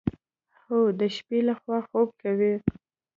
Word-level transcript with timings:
او 0.71 0.79
د 0.99 1.01
شپې 1.15 1.39
لخوا 1.47 1.77
خوب 1.87 2.09
کوي. 2.21 2.53